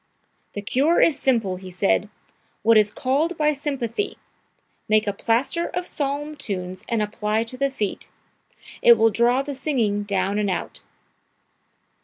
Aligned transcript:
"'The 0.53 0.63
cure 0.63 0.99
is 0.99 1.19
simple,' 1.19 1.57
he 1.57 1.69
said; 1.69 2.09
'what 2.63 2.75
is 2.75 2.89
called 2.89 3.37
by 3.37 3.53
sympathy 3.53 4.17
make 4.89 5.05
a 5.05 5.13
plaster 5.13 5.67
of 5.75 5.85
psalm 5.85 6.35
tunes 6.35 6.83
and 6.89 7.03
apply 7.03 7.43
to 7.43 7.55
the 7.55 7.69
feet; 7.69 8.09
it 8.81 8.97
will 8.97 9.11
draw 9.11 9.43
the 9.43 9.53
singing 9.53 10.01
down 10.01 10.39
and 10.39 10.49
out!'" 10.49 10.83